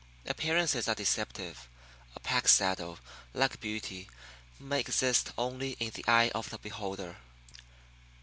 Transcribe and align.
Appearances 0.25 0.87
are 0.87 0.95
deceptive. 0.95 1.69
A 2.15 2.19
pack 2.19 2.47
saddle, 2.47 2.97
like 3.35 3.59
beauty, 3.61 4.09
may 4.59 4.79
exist 4.79 5.31
only 5.37 5.73
in 5.79 5.91
the 5.93 6.03
eye 6.07 6.31
of 6.33 6.49
the 6.49 6.57
beholder. 6.57 7.17